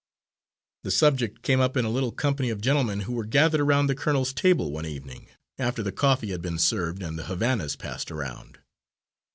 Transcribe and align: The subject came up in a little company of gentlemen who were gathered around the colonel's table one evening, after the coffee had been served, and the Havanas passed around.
The 0.83 0.89
subject 0.89 1.43
came 1.43 1.59
up 1.61 1.77
in 1.77 1.85
a 1.85 1.89
little 1.91 2.11
company 2.11 2.49
of 2.49 2.59
gentlemen 2.59 3.01
who 3.01 3.13
were 3.13 3.23
gathered 3.23 3.61
around 3.61 3.85
the 3.85 3.93
colonel's 3.93 4.33
table 4.33 4.71
one 4.71 4.87
evening, 4.87 5.27
after 5.59 5.83
the 5.83 5.91
coffee 5.91 6.31
had 6.31 6.41
been 6.41 6.57
served, 6.57 7.03
and 7.03 7.19
the 7.19 7.25
Havanas 7.25 7.75
passed 7.75 8.09
around. 8.09 8.57